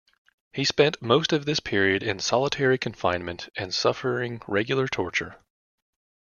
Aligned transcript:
He 0.51 0.65
spent 0.65 0.99
most 0.99 1.31
of 1.31 1.45
this 1.45 1.59
period 1.59 2.01
in 2.01 2.17
solitary 2.17 2.79
confinement 2.79 3.49
and 3.55 3.71
suffering 3.71 4.41
regular 4.47 4.87
torture. 4.87 5.37